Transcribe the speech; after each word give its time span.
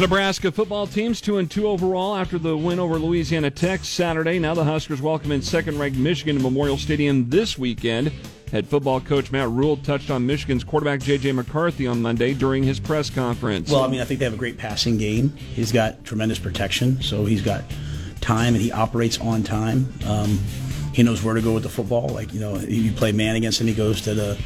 Nebraska 0.00 0.50
football 0.50 0.86
team's 0.86 1.20
2 1.20 1.36
and 1.36 1.50
2 1.50 1.68
overall 1.68 2.16
after 2.16 2.38
the 2.38 2.56
win 2.56 2.78
over 2.78 2.98
Louisiana 2.98 3.50
Tech 3.50 3.84
Saturday. 3.84 4.38
Now 4.38 4.54
the 4.54 4.64
Huskers 4.64 5.02
welcome 5.02 5.30
in 5.30 5.42
second 5.42 5.78
ranked 5.78 5.98
Michigan 5.98 6.36
to 6.36 6.42
Memorial 6.42 6.78
Stadium 6.78 7.28
this 7.28 7.58
weekend. 7.58 8.10
Head 8.50 8.66
football 8.66 9.02
coach 9.02 9.30
Matt 9.30 9.50
Rhule 9.50 9.76
touched 9.76 10.10
on 10.10 10.24
Michigan's 10.24 10.64
quarterback 10.64 11.00
J.J. 11.00 11.32
McCarthy 11.32 11.86
on 11.86 12.00
Monday 12.00 12.32
during 12.32 12.62
his 12.62 12.80
press 12.80 13.10
conference. 13.10 13.70
Well, 13.70 13.82
I 13.82 13.88
mean, 13.88 14.00
I 14.00 14.06
think 14.06 14.20
they 14.20 14.24
have 14.24 14.32
a 14.32 14.38
great 14.38 14.56
passing 14.56 14.96
game. 14.96 15.36
He's 15.36 15.70
got 15.70 16.02
tremendous 16.02 16.38
protection, 16.38 17.02
so 17.02 17.26
he's 17.26 17.42
got 17.42 17.64
time 18.22 18.54
and 18.54 18.62
he 18.62 18.72
operates 18.72 19.20
on 19.20 19.42
time. 19.42 19.92
Um, 20.06 20.38
he 20.94 21.02
knows 21.02 21.22
where 21.22 21.34
to 21.34 21.42
go 21.42 21.52
with 21.52 21.64
the 21.64 21.68
football. 21.68 22.08
Like 22.08 22.32
you 22.32 22.40
know, 22.40 22.58
you 22.58 22.90
play 22.92 23.12
man 23.12 23.36
against 23.36 23.60
him, 23.60 23.66
he 23.66 23.74
goes 23.74 24.00
to 24.02 24.14
the 24.14 24.40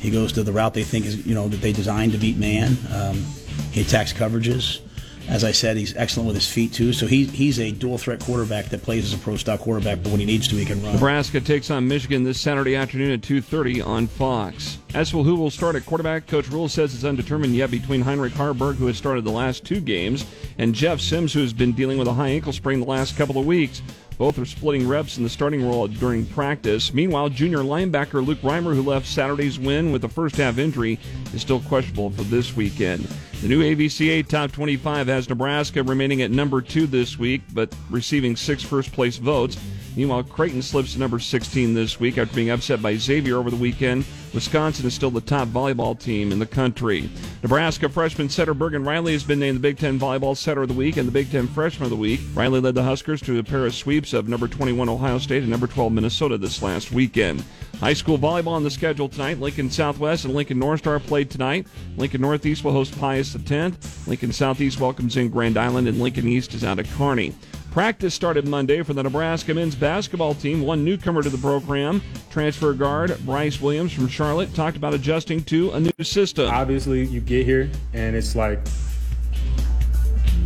he 0.00 0.10
goes 0.10 0.32
to 0.32 0.42
the 0.42 0.52
route 0.52 0.72
they 0.72 0.82
think 0.82 1.04
is 1.04 1.26
you 1.26 1.34
know 1.34 1.46
that 1.48 1.60
they 1.60 1.74
designed 1.74 2.12
to 2.12 2.18
beat 2.18 2.38
man. 2.38 2.78
Um, 2.90 3.22
he 3.70 3.82
attacks 3.82 4.10
coverages. 4.10 4.80
As 5.28 5.44
I 5.44 5.52
said, 5.52 5.76
he's 5.76 5.96
excellent 5.96 6.26
with 6.26 6.36
his 6.36 6.48
feet 6.48 6.72
too. 6.72 6.92
So 6.92 7.06
he, 7.06 7.24
he's 7.24 7.58
a 7.58 7.70
dual 7.70 7.98
threat 7.98 8.20
quarterback 8.20 8.66
that 8.66 8.82
plays 8.82 9.04
as 9.04 9.14
a 9.14 9.22
pro 9.22 9.36
style 9.36 9.58
quarterback, 9.58 10.02
but 10.02 10.10
when 10.10 10.20
he 10.20 10.26
needs 10.26 10.48
to, 10.48 10.56
he 10.56 10.64
can 10.64 10.82
run. 10.82 10.94
Nebraska 10.94 11.40
takes 11.40 11.70
on 11.70 11.88
Michigan 11.88 12.24
this 12.24 12.40
Saturday 12.40 12.76
afternoon 12.76 13.12
at 13.12 13.20
2:30 13.22 13.84
on 13.84 14.06
Fox. 14.06 14.78
As 14.94 15.10
for 15.10 15.24
who 15.24 15.34
will 15.34 15.50
start 15.50 15.74
at 15.74 15.84
quarterback, 15.84 16.28
Coach 16.28 16.48
Rhule 16.48 16.68
says 16.68 16.94
it's 16.94 17.02
undetermined 17.02 17.52
yet 17.56 17.72
between 17.72 18.00
Heinrich 18.00 18.32
Haarberg, 18.34 18.76
who 18.76 18.86
has 18.86 18.96
started 18.96 19.24
the 19.24 19.30
last 19.30 19.64
two 19.64 19.80
games, 19.80 20.24
and 20.56 20.72
Jeff 20.72 21.00
Sims, 21.00 21.32
who 21.32 21.40
has 21.40 21.52
been 21.52 21.72
dealing 21.72 21.98
with 21.98 22.06
a 22.06 22.12
high 22.12 22.28
ankle 22.28 22.52
sprain 22.52 22.78
the 22.78 22.86
last 22.86 23.16
couple 23.16 23.36
of 23.36 23.44
weeks. 23.44 23.82
Both 24.18 24.38
are 24.38 24.44
splitting 24.44 24.86
reps 24.86 25.18
in 25.18 25.24
the 25.24 25.28
starting 25.28 25.66
role 25.68 25.88
during 25.88 26.24
practice. 26.26 26.94
Meanwhile, 26.94 27.30
junior 27.30 27.58
linebacker 27.58 28.24
Luke 28.24 28.38
Reimer, 28.42 28.72
who 28.72 28.82
left 28.82 29.06
Saturday's 29.06 29.58
win 29.58 29.90
with 29.90 30.04
a 30.04 30.08
first 30.08 30.36
half 30.36 30.58
injury, 30.58 31.00
is 31.32 31.40
still 31.40 31.58
questionable 31.62 32.10
for 32.10 32.22
this 32.22 32.54
weekend. 32.54 33.08
The 33.42 33.48
new 33.48 33.62
AVCA 33.64 34.28
Top 34.28 34.52
25 34.52 35.08
has 35.08 35.28
Nebraska 35.28 35.82
remaining 35.82 36.22
at 36.22 36.30
number 36.30 36.60
two 36.60 36.86
this 36.86 37.18
week, 37.18 37.42
but 37.52 37.74
receiving 37.90 38.36
six 38.36 38.62
first 38.62 38.92
place 38.92 39.16
votes. 39.16 39.58
Meanwhile, 39.96 40.24
Creighton 40.24 40.62
slips 40.62 40.94
to 40.94 40.98
number 40.98 41.18
16 41.18 41.74
this 41.74 42.00
week 42.00 42.18
after 42.18 42.34
being 42.34 42.50
upset 42.50 42.82
by 42.82 42.96
Xavier 42.96 43.36
over 43.36 43.50
the 43.50 43.56
weekend. 43.56 44.04
Wisconsin 44.32 44.86
is 44.86 44.94
still 44.94 45.10
the 45.10 45.20
top 45.20 45.46
volleyball 45.48 45.98
team 45.98 46.32
in 46.32 46.40
the 46.40 46.46
country. 46.46 47.08
Nebraska 47.42 47.88
freshman 47.88 48.28
setter 48.28 48.54
Bergen 48.54 48.84
Reilly 48.84 49.12
has 49.12 49.22
been 49.22 49.38
named 49.38 49.56
the 49.56 49.60
Big 49.60 49.78
Ten 49.78 49.98
Volleyball 49.98 50.36
Setter 50.36 50.62
of 50.62 50.68
the 50.68 50.74
Week 50.74 50.96
and 50.96 51.06
the 51.06 51.12
Big 51.12 51.30
Ten 51.30 51.46
Freshman 51.46 51.84
of 51.84 51.90
the 51.90 51.96
Week. 51.96 52.20
Reilly 52.34 52.60
led 52.60 52.74
the 52.74 52.82
Huskers 52.82 53.20
to 53.22 53.38
a 53.38 53.44
pair 53.44 53.64
of 53.64 53.74
sweeps 53.74 54.12
of 54.12 54.28
number 54.28 54.48
21 54.48 54.88
Ohio 54.88 55.18
State 55.18 55.42
and 55.42 55.50
number 55.50 55.68
12 55.68 55.92
Minnesota 55.92 56.36
this 56.36 56.62
last 56.62 56.90
weekend. 56.90 57.44
High 57.78 57.92
school 57.92 58.18
volleyball 58.18 58.48
on 58.48 58.64
the 58.64 58.70
schedule 58.70 59.08
tonight. 59.08 59.38
Lincoln 59.38 59.70
Southwest 59.70 60.24
and 60.24 60.34
Lincoln 60.34 60.58
North 60.58 60.80
Star 60.80 60.98
played 60.98 61.30
tonight. 61.30 61.66
Lincoln 61.96 62.20
Northeast 62.20 62.64
will 62.64 62.72
host 62.72 62.98
Pius 62.98 63.36
X. 63.36 64.08
Lincoln 64.08 64.32
Southeast 64.32 64.80
welcomes 64.80 65.16
in 65.16 65.28
Grand 65.28 65.56
Island, 65.56 65.86
and 65.86 66.00
Lincoln 66.00 66.26
East 66.26 66.54
is 66.54 66.64
out 66.64 66.78
of 66.78 66.90
Kearney. 66.96 67.34
Practice 67.74 68.14
started 68.14 68.46
Monday 68.46 68.84
for 68.84 68.92
the 68.92 69.02
Nebraska 69.02 69.52
men's 69.52 69.74
basketball 69.74 70.32
team. 70.32 70.62
One 70.62 70.84
newcomer 70.84 71.24
to 71.24 71.28
the 71.28 71.38
program, 71.38 72.00
transfer 72.30 72.72
guard 72.72 73.18
Brice 73.26 73.60
Williams 73.60 73.92
from 73.92 74.06
Charlotte, 74.06 74.54
talked 74.54 74.76
about 74.76 74.94
adjusting 74.94 75.42
to 75.46 75.72
a 75.72 75.80
new 75.80 76.04
system. 76.04 76.48
Obviously, 76.48 77.04
you 77.04 77.18
get 77.18 77.44
here 77.44 77.68
and 77.92 78.14
it's 78.14 78.36
like, 78.36 78.60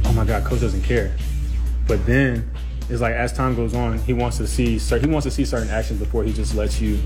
oh 0.07 0.13
my 0.15 0.25
God, 0.25 0.43
coach 0.43 0.63
doesn't 0.63 0.81
care. 0.85 1.15
But 1.87 2.07
then 2.07 2.51
it's 2.89 3.03
like 3.03 3.13
as 3.13 3.35
time 3.35 3.55
goes 3.55 3.75
on, 3.75 3.99
he 3.99 4.15
wants 4.15 4.39
to 4.39 4.47
see 4.47 4.79
he 4.79 5.07
wants 5.07 5.27
to 5.27 5.31
see 5.31 5.45
certain 5.45 5.69
actions 5.69 6.01
before 6.01 6.25
he 6.25 6.33
just 6.33 6.55
lets 6.55 6.81
you 6.81 6.99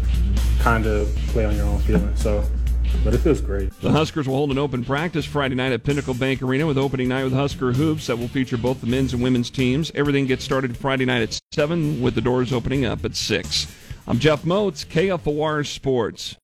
kind 0.61 0.87
of 0.87 1.13
play 1.31 1.47
on 1.47 1.57
your 1.57 1.67
own 1.67 1.81
feeling. 1.81 2.15
So 2.15 2.45
but 3.05 3.15
it 3.15 3.19
feels 3.19 3.41
great. 3.41 3.73
The 3.81 3.91
Huskers 3.91 4.27
will 4.27 4.37
hold 4.37 4.51
an 4.51 4.59
open 4.59 4.85
practice 4.85 5.25
Friday 5.25 5.55
night 5.55 5.73
at 5.73 5.85
Pinnacle 5.85 6.15
Bank 6.15 6.43
Arena 6.43 6.67
with 6.67 6.79
opening 6.79 7.09
night 7.09 7.25
with 7.25 7.33
Husker 7.33 7.73
Hoops 7.73 8.07
that 8.07 8.19
will 8.19 8.29
feature 8.29 8.57
both 8.57 8.81
the 8.81 8.87
men's 8.87 9.13
and 9.13 9.23
women's 9.23 9.51
teams. 9.51 9.91
Everything 9.95 10.27
gets 10.27 10.45
started 10.45 10.77
Friday 10.77 11.05
night 11.05 11.23
at 11.23 11.41
7 11.53 12.01
with 12.01 12.15
the 12.15 12.21
doors 12.21 12.53
opening 12.53 12.85
up 12.85 13.05
at 13.05 13.17
6. 13.17 13.67
I'm 14.07 14.19
Jeff 14.19 14.43
Motz, 14.43 14.85
KFOR 14.87 15.67
Sports. 15.67 16.37